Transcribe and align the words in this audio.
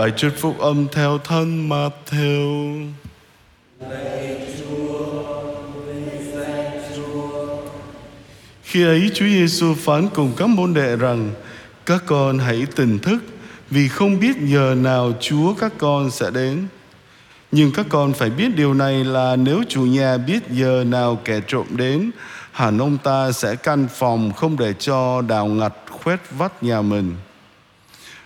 Bài 0.00 0.12
trích 0.16 0.36
phúc 0.36 0.58
âm 0.58 0.86
theo 0.92 1.18
thân 1.18 1.68
Matthew. 1.68 2.86
Khi 8.62 8.84
ấy 8.84 9.10
Chúa 9.14 9.24
Giêsu 9.24 9.74
phán 9.74 10.08
cùng 10.14 10.32
các 10.36 10.48
môn 10.48 10.74
đệ 10.74 10.96
rằng 10.96 11.30
các 11.86 12.02
con 12.06 12.38
hãy 12.38 12.66
tỉnh 12.76 12.98
thức 12.98 13.18
vì 13.70 13.88
không 13.88 14.20
biết 14.20 14.36
giờ 14.40 14.74
nào 14.74 15.12
Chúa 15.20 15.54
các 15.54 15.72
con 15.78 16.10
sẽ 16.10 16.30
đến. 16.30 16.66
Nhưng 17.52 17.72
các 17.72 17.86
con 17.88 18.12
phải 18.12 18.30
biết 18.30 18.56
điều 18.56 18.74
này 18.74 19.04
là 19.04 19.36
nếu 19.36 19.62
chủ 19.68 19.82
nhà 19.82 20.16
biết 20.16 20.50
giờ 20.50 20.84
nào 20.86 21.18
kẻ 21.24 21.40
trộm 21.46 21.66
đến, 21.70 22.10
hẳn 22.52 22.78
ông 22.78 22.98
ta 22.98 23.32
sẽ 23.32 23.56
căn 23.56 23.88
phòng 23.94 24.32
không 24.32 24.56
để 24.58 24.72
cho 24.78 25.22
đào 25.22 25.46
ngặt 25.46 25.72
khuét 25.90 26.20
vắt 26.30 26.62
nhà 26.62 26.82
mình. 26.82 27.14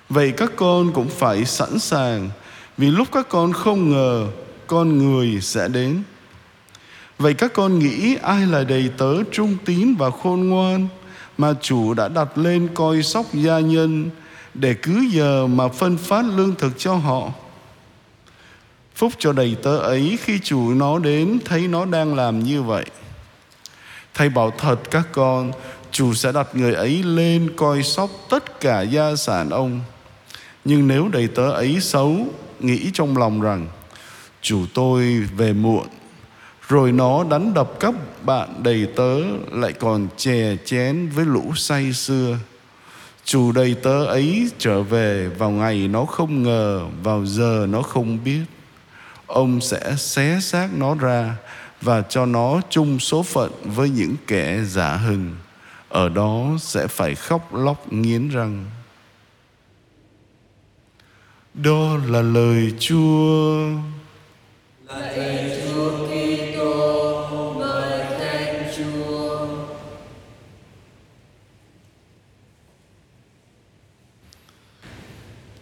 Vậy 0.09 0.32
các 0.36 0.52
con 0.57 0.93
cũng 0.93 1.09
phải 1.09 1.45
sẵn 1.45 1.79
sàng 1.79 2.30
vì 2.79 2.91
lúc 2.91 3.09
các 3.12 3.29
con 3.29 3.53
không 3.53 3.90
ngờ 3.90 4.26
con 4.67 4.99
người 4.99 5.40
sẽ 5.40 5.68
đến. 5.68 6.03
Vậy 7.18 7.35
các 7.35 7.53
con 7.53 7.79
nghĩ 7.79 8.17
ai 8.22 8.46
là 8.46 8.64
đầy 8.64 8.90
tớ 8.98 9.22
trung 9.32 9.57
tín 9.64 9.95
và 9.98 10.11
khôn 10.11 10.48
ngoan 10.48 10.89
mà 11.39 11.54
chủ 11.61 11.95
đã 11.95 12.09
đặt 12.09 12.39
lên 12.39 12.68
coi 12.75 13.03
sóc 13.03 13.26
gia 13.35 13.59
nhân 13.59 14.11
để 14.54 14.75
cứ 14.75 15.07
giờ 15.12 15.46
mà 15.46 15.68
phân 15.68 15.96
phát 15.96 16.25
lương 16.25 16.54
thực 16.54 16.79
cho 16.79 16.95
họ? 16.95 17.31
Phúc 18.95 19.12
cho 19.18 19.32
đầy 19.32 19.57
tớ 19.62 19.79
ấy 19.79 20.18
khi 20.23 20.39
chủ 20.39 20.75
nó 20.75 20.98
đến 20.98 21.39
thấy 21.45 21.68
nó 21.68 21.84
đang 21.84 22.14
làm 22.14 22.45
như 22.45 22.62
vậy. 22.62 22.84
Thầy 24.14 24.29
bảo 24.29 24.50
thật 24.59 24.90
các 24.90 25.09
con, 25.12 25.53
chủ 25.90 26.14
sẽ 26.14 26.32
đặt 26.32 26.48
người 26.53 26.75
ấy 26.75 27.03
lên 27.03 27.50
coi 27.57 27.82
sóc 27.82 28.11
tất 28.31 28.61
cả 28.61 28.82
gia 28.82 29.17
sản 29.17 29.50
ông. 29.50 29.81
Nhưng 30.64 30.89
nếu 30.89 31.09
đầy 31.09 31.29
tớ 31.29 31.50
ấy 31.50 31.81
xấu, 31.81 32.27
nghĩ 32.61 32.91
trong 32.95 33.17
lòng 33.17 33.41
rằng 33.41 33.67
chủ 34.42 34.67
tôi 34.75 35.20
về 35.37 35.53
muộn, 35.53 35.87
rồi 36.69 36.93
nó 36.93 37.25
đánh 37.25 37.55
đập 37.55 37.70
các 37.81 37.95
bạn 38.25 38.62
đầy 38.62 38.87
tớ 38.97 39.19
lại 39.53 39.73
còn 39.73 40.09
chè 40.17 40.57
chén 40.65 41.09
với 41.09 41.25
lũ 41.25 41.53
say 41.57 41.92
xưa. 41.92 42.39
Chủ 43.25 43.53
đầy 43.53 43.75
tớ 43.75 44.05
ấy 44.05 44.51
trở 44.59 44.83
về 44.83 45.29
vào 45.29 45.51
ngày 45.51 45.89
nó 45.89 46.05
không 46.05 46.42
ngờ, 46.42 46.81
vào 47.03 47.27
giờ 47.27 47.67
nó 47.69 47.83
không 47.83 48.25
biết. 48.25 48.42
Ông 49.27 49.61
sẽ 49.61 49.95
xé 49.98 50.41
xác 50.41 50.69
nó 50.77 50.95
ra 50.95 51.37
và 51.83 52.03
cho 52.03 52.27
nó 52.27 52.61
chung 52.70 52.98
số 52.98 53.23
phận 53.23 53.53
với 53.65 53.91
những 53.91 54.15
kẻ 54.27 54.61
giả 54.67 54.97
hình. 54.97 55.37
Ở 55.89 56.09
đó 56.09 56.47
sẽ 56.61 56.87
phải 56.87 57.15
khóc 57.15 57.55
lóc 57.55 57.92
nghiến 57.92 58.29
răng. 58.29 58.65
Đó 61.55 61.97
là 62.07 62.23
lời 62.23 62.73
Chúa. 62.79 63.69
Lạy 64.89 65.61
Chúa 65.65 66.07
Kitô, 66.07 67.55
mời 67.59 68.05
khen 68.19 68.65
Chúa. 68.77 69.47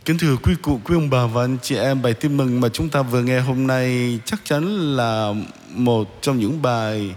Kính 0.04 0.18
thưa 0.18 0.36
quý 0.36 0.54
cụ, 0.62 0.80
quý 0.84 0.94
ông 0.96 1.10
bà 1.10 1.26
và 1.26 1.44
anh 1.44 1.58
chị 1.62 1.76
em, 1.76 2.02
bài 2.02 2.14
tin 2.14 2.36
mừng 2.36 2.60
mà 2.60 2.68
chúng 2.68 2.88
ta 2.88 3.02
vừa 3.02 3.22
nghe 3.22 3.40
hôm 3.40 3.66
nay 3.66 4.18
chắc 4.24 4.40
chắn 4.44 4.64
là 4.96 5.34
một 5.74 6.22
trong 6.22 6.38
những 6.38 6.62
bài 6.62 7.14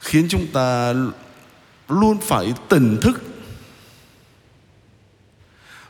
khiến 0.00 0.26
chúng 0.28 0.46
ta 0.52 0.94
luôn 1.88 2.18
phải 2.20 2.52
tỉnh 2.68 2.98
thức. 3.02 3.29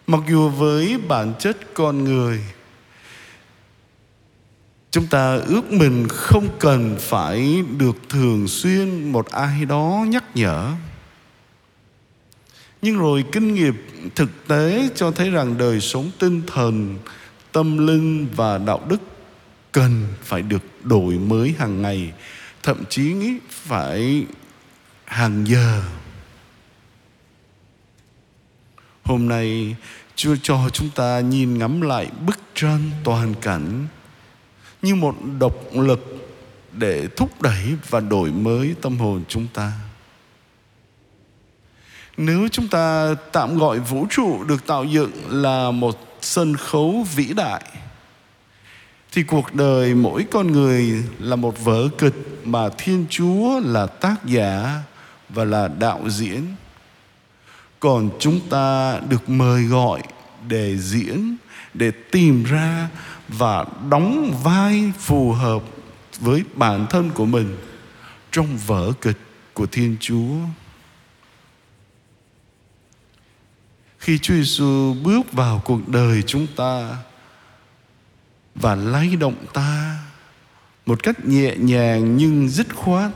Mặc 0.06 0.20
dù 0.28 0.48
với 0.48 0.98
bản 1.08 1.34
chất 1.38 1.74
con 1.74 2.04
người, 2.04 2.40
chúng 4.90 5.06
ta 5.06 5.34
ước 5.34 5.72
mình 5.72 6.08
không 6.08 6.48
cần 6.58 6.96
phải 6.98 7.62
được 7.78 7.96
thường 8.08 8.48
xuyên 8.48 9.12
một 9.12 9.26
ai 9.30 9.64
đó 9.64 10.04
nhắc 10.08 10.24
nhở. 10.34 10.72
Nhưng 12.82 12.98
rồi 12.98 13.24
kinh 13.32 13.54
nghiệm 13.54 13.74
thực 14.14 14.30
tế 14.48 14.88
cho 14.94 15.10
thấy 15.10 15.30
rằng 15.30 15.58
đời 15.58 15.80
sống 15.80 16.10
tinh 16.18 16.42
thần 16.46 16.98
tâm 17.52 17.86
linh 17.86 18.28
và 18.36 18.58
đạo 18.58 18.80
đức 18.88 19.00
cần 19.72 20.06
phải 20.22 20.42
được 20.42 20.62
đổi 20.84 21.14
mới 21.14 21.54
hàng 21.58 21.82
ngày 21.82 22.12
thậm 22.62 22.84
chí 22.88 23.14
phải 23.48 24.26
hàng 25.04 25.44
giờ 25.48 25.82
hôm 29.10 29.28
nay, 29.28 29.76
chúa 30.16 30.36
cho 30.42 30.68
chúng 30.72 30.90
ta 30.90 31.20
nhìn 31.20 31.58
ngắm 31.58 31.80
lại 31.80 32.10
bức 32.26 32.38
tranh 32.54 32.90
toàn 33.04 33.34
cảnh 33.34 33.86
như 34.82 34.94
một 34.94 35.14
động 35.40 35.80
lực 35.80 36.30
để 36.72 37.08
thúc 37.16 37.42
đẩy 37.42 37.74
và 37.88 38.00
đổi 38.00 38.30
mới 38.30 38.74
tâm 38.82 38.98
hồn 38.98 39.22
chúng 39.28 39.46
ta. 39.54 39.72
Nếu 42.16 42.48
chúng 42.52 42.68
ta 42.68 43.14
tạm 43.32 43.58
gọi 43.58 43.78
vũ 43.78 44.06
trụ 44.10 44.44
được 44.44 44.66
tạo 44.66 44.84
dựng 44.84 45.12
là 45.28 45.70
một 45.70 46.18
sân 46.20 46.56
khấu 46.56 47.06
vĩ 47.14 47.32
đại, 47.36 47.62
thì 49.12 49.22
cuộc 49.22 49.54
đời 49.54 49.94
mỗi 49.94 50.26
con 50.30 50.52
người 50.52 51.02
là 51.18 51.36
một 51.36 51.64
vở 51.64 51.88
kịch 51.98 52.40
mà 52.44 52.68
thiên 52.78 53.06
chúa 53.10 53.60
là 53.64 53.86
tác 53.86 54.24
giả 54.24 54.82
và 55.28 55.44
là 55.44 55.68
đạo 55.68 56.00
diễn 56.08 56.42
còn 57.80 58.10
chúng 58.18 58.40
ta 58.50 59.00
được 59.08 59.28
mời 59.28 59.64
gọi 59.64 60.02
để 60.48 60.76
diễn, 60.78 61.36
để 61.74 61.90
tìm 61.90 62.44
ra 62.44 62.88
và 63.28 63.64
đóng 63.90 64.40
vai 64.42 64.92
phù 64.98 65.32
hợp 65.32 65.62
với 66.20 66.44
bản 66.54 66.86
thân 66.90 67.10
của 67.10 67.24
mình 67.24 67.56
trong 68.32 68.56
vở 68.66 68.92
kịch 69.00 69.18
của 69.54 69.66
thiên 69.66 69.96
chúa. 70.00 70.36
Khi 73.98 74.18
Chúa 74.18 74.34
Giêsu 74.34 74.94
bước 75.02 75.32
vào 75.32 75.62
cuộc 75.64 75.88
đời 75.88 76.22
chúng 76.22 76.46
ta 76.56 76.96
và 78.54 78.74
lay 78.74 79.16
động 79.16 79.46
ta 79.52 79.98
một 80.86 81.02
cách 81.02 81.26
nhẹ 81.26 81.56
nhàng 81.56 82.16
nhưng 82.16 82.48
dứt 82.48 82.76
khoát 82.76 83.10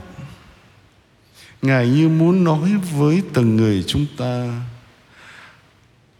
ngài 1.65 1.87
như 1.87 2.09
muốn 2.09 2.43
nói 2.43 2.71
với 2.97 3.21
từng 3.33 3.55
người 3.55 3.83
chúng 3.87 4.05
ta, 4.17 4.61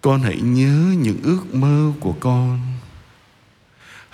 con 0.01 0.21
hãy 0.21 0.37
nhớ 0.41 0.93
những 0.97 1.17
ước 1.23 1.55
mơ 1.55 1.91
của 1.99 2.13
con 2.19 2.59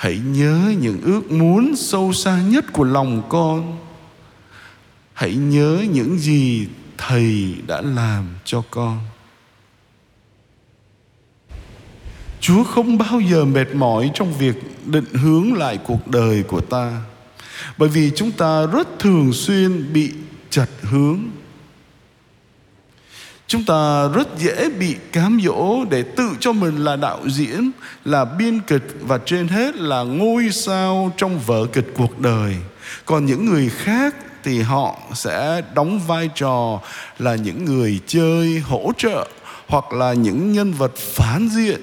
hãy 0.02 0.20
nhớ 0.20 0.74
những 0.80 1.02
ước 1.02 1.32
muốn 1.32 1.76
sâu 1.76 2.14
xa 2.14 2.42
nhất 2.42 2.66
của 2.74 2.84
lòng 2.84 3.24
con 3.30 3.78
hãy 5.14 5.36
nhớ 5.36 5.86
những 5.92 6.20
gì 6.20 6.68
thầy 6.98 7.56
đã 7.68 7.82
làm 7.82 8.36
cho 8.46 8.64
con 8.72 9.00
Chúa 12.40 12.64
không 12.64 12.98
bao 12.98 13.20
giờ 13.20 13.46
mệt 13.46 13.76
mỏi 13.76 14.12
trong 14.14 14.34
việc 14.34 14.56
định 14.86 15.14
hướng 15.14 15.54
lại 15.54 15.78
cuộc 15.78 16.08
đời 16.08 16.44
của 16.44 16.62
ta. 16.62 17.02
Bởi 17.78 17.90
vì 17.90 18.12
chúng 18.16 18.32
ta 18.32 18.66
rất 18.66 18.88
thường 19.00 19.34
xuyên 19.34 19.94
bị 19.94 20.12
chật 20.52 20.70
hướng. 20.82 21.20
Chúng 23.48 23.64
ta 23.64 24.08
rất 24.08 24.28
dễ 24.38 24.70
bị 24.70 24.96
cám 25.12 25.40
dỗ 25.44 25.86
để 25.90 26.04
tự 26.04 26.30
cho 26.40 26.52
mình 26.52 26.84
là 26.84 26.96
đạo 26.96 27.20
diễn, 27.30 27.72
là 28.06 28.26
biên 28.26 28.60
kịch 28.60 28.88
và 29.02 29.20
trên 29.26 29.48
hết 29.48 29.76
là 29.76 30.04
ngôi 30.04 30.52
sao 30.52 31.14
trong 31.18 31.40
vở 31.40 31.66
kịch 31.74 31.88
cuộc 31.98 32.20
đời. 32.20 32.56
Còn 33.06 33.26
những 33.26 33.46
người 33.46 33.70
khác 33.70 34.16
thì 34.44 34.62
họ 34.62 35.00
sẽ 35.14 35.62
đóng 35.74 36.00
vai 36.00 36.30
trò 36.36 36.80
là 37.20 37.36
những 37.36 37.66
người 37.66 38.00
chơi 38.08 38.60
hỗ 38.60 38.92
trợ 38.98 39.28
hoặc 39.68 39.94
là 39.94 40.14
những 40.14 40.52
nhân 40.54 40.74
vật 40.74 40.96
phản 40.96 41.50
diện 41.50 41.82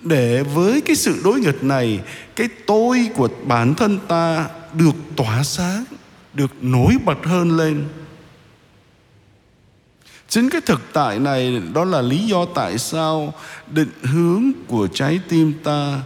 để 0.00 0.42
với 0.42 0.80
cái 0.80 0.96
sự 0.96 1.20
đối 1.24 1.40
nghịch 1.40 1.64
này 1.64 2.00
cái 2.36 2.48
tôi 2.66 3.08
của 3.16 3.28
bản 3.46 3.74
thân 3.74 3.98
ta 4.08 4.48
được 4.72 4.94
tỏa 5.16 5.42
sáng 5.42 5.84
được 6.36 6.64
nổi 6.64 6.96
bật 7.04 7.18
hơn 7.24 7.56
lên. 7.56 7.84
Chính 10.28 10.50
cái 10.50 10.60
thực 10.60 10.80
tại 10.92 11.18
này, 11.18 11.62
đó 11.74 11.84
là 11.84 12.02
lý 12.02 12.18
do 12.18 12.46
tại 12.54 12.78
sao 12.78 13.34
định 13.70 13.90
hướng 14.02 14.52
của 14.66 14.88
trái 14.94 15.20
tim 15.28 15.52
ta 15.64 16.02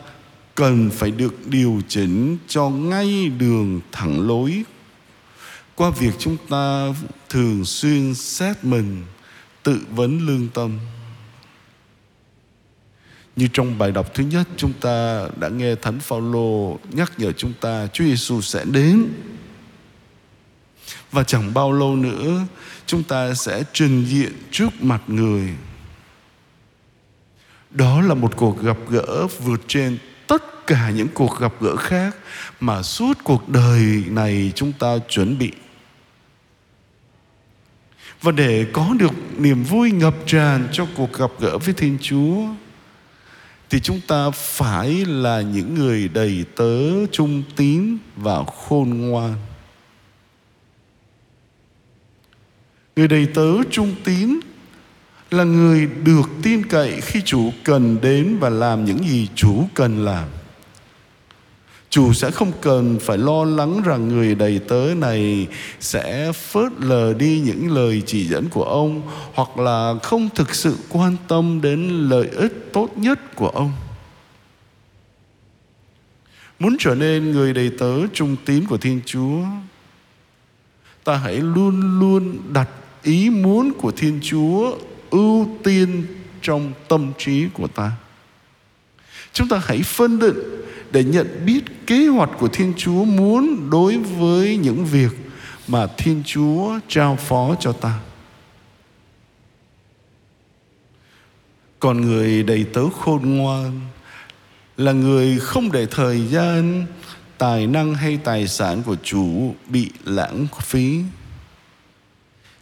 cần 0.55 0.91
phải 0.91 1.11
được 1.11 1.47
điều 1.47 1.83
chỉnh 1.89 2.39
cho 2.49 2.69
ngay 2.69 3.29
đường 3.29 3.81
thẳng 3.93 4.29
lối. 4.29 4.65
Qua 5.75 5.91
việc 5.91 6.15
chúng 6.19 6.37
ta 6.49 6.87
thường 7.29 7.65
xuyên 7.65 8.15
xét 8.15 8.65
mình, 8.65 9.03
tự 9.63 9.81
vấn 9.91 10.27
lương 10.27 10.49
tâm. 10.49 10.79
Như 13.37 13.49
trong 13.53 13.79
bài 13.79 13.93
đọc 13.93 14.15
thứ 14.15 14.25
nhất, 14.25 14.49
chúng 14.57 14.73
ta 14.73 15.29
đã 15.37 15.49
nghe 15.49 15.75
Thánh 15.75 16.01
Phaolô 16.01 16.79
nhắc 16.93 17.13
nhở 17.19 17.33
chúng 17.33 17.53
ta 17.61 17.87
Chúa 17.93 18.05
Giêsu 18.05 18.41
sẽ 18.41 18.65
đến 18.65 19.07
và 21.13 21.23
chẳng 21.25 21.55
bao 21.55 21.73
lâu 21.73 21.97
nữa, 21.97 22.41
chúng 22.87 23.03
ta 23.03 23.35
sẽ 23.35 23.63
trình 23.73 24.05
diện 24.05 24.33
trước 24.51 24.83
mặt 24.83 25.03
người 25.07 25.49
đó 27.71 28.01
là 28.01 28.15
một 28.15 28.37
cuộc 28.37 28.63
gặp 28.63 28.77
gỡ 28.89 29.27
vượt 29.39 29.61
trên 29.69 29.99
tất 30.27 30.67
cả 30.67 30.91
những 30.91 31.09
cuộc 31.15 31.41
gặp 31.41 31.53
gỡ 31.61 31.77
khác 31.77 32.17
mà 32.61 32.83
suốt 32.83 33.19
cuộc 33.25 33.49
đời 33.49 34.05
này 34.09 34.53
chúng 34.55 34.73
ta 34.73 34.99
chuẩn 35.09 35.39
bị 35.39 35.53
và 38.23 38.33
để 38.33 38.67
có 38.73 38.95
được 38.99 39.13
niềm 39.39 39.63
vui 39.63 39.91
ngập 39.91 40.15
tràn 40.27 40.69
cho 40.73 40.87
cuộc 40.97 41.13
gặp 41.13 41.31
gỡ 41.41 41.59
với 41.59 41.75
Thiên 41.75 41.99
Chúa, 42.01 42.47
thì 43.71 43.81
chúng 43.81 44.01
ta 44.09 44.31
phải 44.31 45.05
là 45.07 45.41
những 45.41 45.75
người 45.75 46.09
đầy 46.09 46.45
tớ 46.57 47.07
trung 47.13 47.43
tín 47.57 47.99
và 48.17 48.45
khôn 48.45 48.91
ngoan. 48.91 49.35
Người 53.01 53.09
đầy 53.09 53.27
tớ 53.27 53.63
trung 53.71 53.95
tín 54.05 54.41
là 55.31 55.45
người 55.45 55.89
được 56.05 56.31
tin 56.43 56.67
cậy 56.67 57.01
khi 57.01 57.23
chủ 57.25 57.53
cần 57.65 58.01
đến 58.01 58.37
và 58.41 58.49
làm 58.49 58.85
những 58.85 59.05
gì 59.05 59.29
chủ 59.35 59.65
cần 59.75 60.05
làm. 60.05 60.29
Chủ 61.91 62.13
sẽ 62.13 62.31
không 62.31 62.53
cần 62.61 62.99
phải 63.01 63.19
lo 63.19 63.45
lắng 63.45 63.83
rằng 63.85 64.09
người 64.09 64.35
đầy 64.35 64.61
tớ 64.69 64.95
này 64.97 65.47
sẽ 65.81 66.33
phớt 66.33 66.73
lờ 66.79 67.15
đi 67.15 67.41
những 67.41 67.75
lời 67.75 68.03
chỉ 68.07 68.27
dẫn 68.27 68.49
của 68.49 68.65
ông 68.65 69.03
hoặc 69.35 69.59
là 69.59 69.95
không 70.03 70.29
thực 70.35 70.55
sự 70.55 70.77
quan 70.89 71.17
tâm 71.29 71.61
đến 71.63 71.89
lợi 72.09 72.29
ích 72.29 72.69
tốt 72.73 72.89
nhất 72.97 73.37
của 73.37 73.49
ông. 73.49 73.73
Muốn 76.59 76.77
trở 76.79 76.95
nên 76.95 77.33
người 77.33 77.53
đầy 77.53 77.71
tớ 77.79 78.07
trung 78.13 78.37
tín 78.45 78.67
của 78.67 78.79
thiên 78.79 79.01
chúa, 79.07 79.45
ta 81.05 81.17
hãy 81.17 81.37
luôn 81.37 82.01
luôn 82.01 82.39
đặt 82.53 82.69
ý 83.03 83.31
muốn 83.31 83.73
của 83.79 83.91
thiên 83.91 84.21
chúa 84.23 84.79
ưu 85.11 85.49
tiên 85.65 86.07
trong 86.43 86.73
tâm 86.89 87.13
trí 87.19 87.47
của 87.55 87.67
ta 87.69 87.93
chúng 89.33 89.49
ta 89.49 89.63
hãy 89.65 89.83
phân 89.83 90.19
định 90.19 90.37
để 90.91 91.05
nhận 91.05 91.43
biết 91.47 91.61
kế 91.87 92.07
hoạch 92.07 92.31
của 92.39 92.49
Thiên 92.49 92.73
Chúa 92.77 93.05
muốn 93.05 93.71
đối 93.71 93.97
với 93.99 94.57
những 94.57 94.85
việc 94.85 95.13
mà 95.69 95.87
Thiên 95.87 96.23
Chúa 96.27 96.79
trao 96.89 97.17
phó 97.17 97.55
cho 97.61 97.73
ta. 97.73 98.01
Còn 101.81 102.01
người 102.01 102.43
đầy 102.43 102.65
tớ 102.65 102.83
khôn 102.91 103.37
ngoan 103.37 103.81
là 104.77 104.93
người 104.93 105.39
không 105.39 105.73
để 105.73 105.87
thời 105.87 106.27
gian, 106.27 106.87
tài 107.39 107.67
năng 107.67 107.95
hay 107.95 108.19
tài 108.25 108.49
sản 108.49 108.83
của 108.83 108.97
chủ 109.03 109.55
bị 109.69 109.91
lãng 110.05 110.47
phí. 110.63 111.01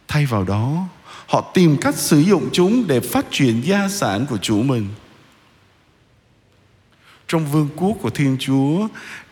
Thay 0.09 0.25
vào 0.25 0.43
đó, 0.43 0.87
họ 1.27 1.51
tìm 1.53 1.77
cách 1.81 1.95
sử 1.95 2.19
dụng 2.19 2.49
chúng 2.53 2.87
để 2.87 2.99
phát 2.99 3.25
triển 3.31 3.61
gia 3.65 3.89
sản 3.89 4.25
của 4.29 4.37
chủ 4.37 4.63
mình 4.63 4.87
trong 7.29 7.45
vương 7.45 7.69
quốc 7.75 7.97
của 8.01 8.09
Thiên 8.09 8.37
Chúa 8.39 8.87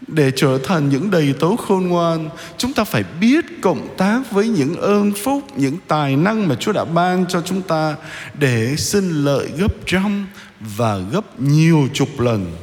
để 0.08 0.32
trở 0.36 0.60
thành 0.64 0.90
những 0.90 1.12
đầy 1.12 1.34
tớ 1.40 1.48
khôn 1.56 1.88
ngoan, 1.88 2.30
chúng 2.58 2.74
ta 2.74 2.84
phải 2.84 3.04
biết 3.20 3.46
cộng 3.62 3.96
tác 3.98 4.32
với 4.32 4.48
những 4.48 4.76
ơn 4.76 5.12
phúc, 5.12 5.44
những 5.56 5.78
tài 5.88 6.16
năng 6.16 6.48
mà 6.48 6.56
Chúa 6.56 6.72
đã 6.72 6.86
ban 6.86 7.26
cho 7.28 7.42
chúng 7.42 7.62
ta 7.62 7.96
để 8.40 8.76
xin 8.78 9.10
lợi 9.10 9.52
gấp 9.58 9.74
trăm 9.86 10.28
và 10.60 10.98
gấp 10.98 11.40
nhiều 11.40 11.88
chục 11.94 12.20
lần. 12.20 12.56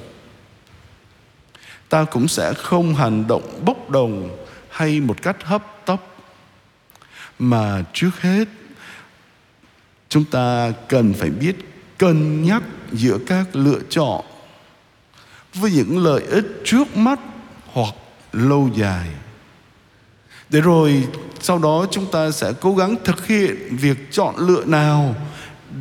Ta 1.88 2.04
cũng 2.04 2.28
sẽ 2.28 2.52
không 2.52 2.94
hành 2.94 3.26
động 3.28 3.60
bốc 3.64 3.90
đồng 3.90 4.36
hay 4.70 5.00
một 5.00 5.22
cách 5.22 5.36
hấp 5.44 5.86
tấp 5.86 6.00
mà 7.38 7.84
trước 7.92 8.20
hết, 8.20 8.48
chúng 10.08 10.24
ta 10.24 10.72
cần 10.88 11.14
phải 11.14 11.30
biết 11.30 11.56
cân 11.98 12.42
nhắc 12.42 12.62
giữa 12.92 13.18
các 13.26 13.56
lựa 13.56 13.80
chọn 13.90 14.24
với 15.54 15.70
những 15.70 15.98
lợi 16.04 16.22
ích 16.22 16.46
trước 16.64 16.96
mắt 16.96 17.20
hoặc 17.72 17.94
lâu 18.32 18.70
dài. 18.76 19.08
Để 20.48 20.60
rồi 20.60 21.08
sau 21.40 21.58
đó 21.58 21.86
chúng 21.90 22.10
ta 22.10 22.30
sẽ 22.30 22.52
cố 22.60 22.74
gắng 22.74 22.96
thực 23.04 23.26
hiện 23.26 23.76
việc 23.76 23.98
chọn 24.10 24.34
lựa 24.38 24.64
nào 24.64 25.14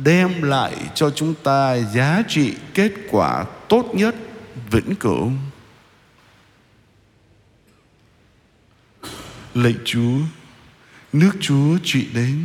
đem 0.02 0.42
lại 0.42 0.76
cho 0.94 1.10
chúng 1.10 1.34
ta 1.34 1.76
giá 1.76 2.22
trị 2.28 2.54
kết 2.74 2.92
quả 3.10 3.44
tốt 3.68 3.90
nhất, 3.94 4.14
vĩnh 4.70 4.94
cửu. 4.94 5.30
Lạy 9.54 9.74
chúa 9.84 10.18
nước 11.14 11.32
chúa 11.40 11.78
trị 11.84 12.06
đến 12.14 12.44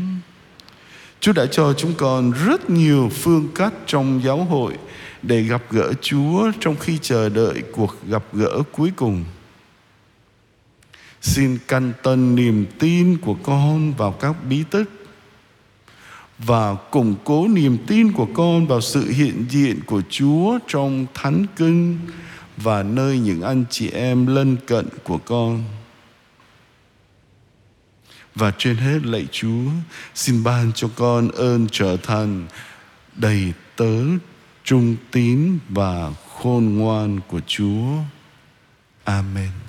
chúa 1.20 1.34
đã 1.34 1.46
cho 1.46 1.74
chúng 1.74 1.94
con 1.98 2.32
rất 2.32 2.70
nhiều 2.70 3.10
phương 3.14 3.48
cách 3.56 3.74
trong 3.86 4.22
giáo 4.24 4.44
hội 4.44 4.74
để 5.22 5.42
gặp 5.42 5.62
gỡ 5.70 5.94
Chúa 6.02 6.52
trong 6.60 6.76
khi 6.80 6.98
chờ 7.02 7.30
đợi 7.30 7.64
cuộc 7.72 7.96
gặp 8.08 8.24
gỡ 8.34 8.64
cuối 8.72 8.92
cùng. 8.96 9.24
Xin 11.22 11.58
căn 11.68 11.94
tân 12.04 12.36
niềm 12.36 12.66
tin 12.80 13.18
của 13.18 13.34
con 13.44 13.94
vào 13.94 14.12
các 14.12 14.36
bí 14.50 14.64
tích 14.72 14.90
và 16.38 16.76
củng 16.76 17.16
cố 17.24 17.48
niềm 17.48 17.78
tin 17.88 18.12
của 18.12 18.28
con 18.34 18.68
vào 18.68 18.82
sự 18.82 19.10
hiện 19.10 19.46
diện 19.50 19.80
của 19.86 20.02
Chúa 20.10 20.60
trong 20.68 21.06
thánh 21.14 21.46
kinh 21.56 22.00
và 22.58 22.84
nơi 22.84 23.20
những 23.20 23.42
anh 23.42 23.64
chị 23.70 23.90
em 23.90 24.28
lân 24.28 24.58
cận 24.68 24.88
của 25.04 25.18
con. 25.18 25.64
Và 28.40 28.52
trên 28.58 28.78
hết 28.78 29.00
lạy 29.04 29.28
Chúa, 29.32 29.70
xin 30.16 30.44
ban 30.44 30.72
cho 30.76 30.90
con 30.96 31.32
ơn 31.32 31.68
trở 31.72 31.98
thành 32.04 32.48
đầy 33.16 33.54
tớ 33.76 33.96
trung 34.64 34.96
tín 35.12 35.58
và 35.70 36.12
khôn 36.28 36.78
ngoan 36.78 37.20
của 37.28 37.42
Chúa. 37.48 37.98
Amen. 39.04 39.69